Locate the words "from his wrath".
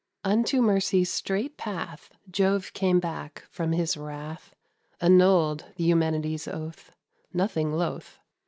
3.51-4.51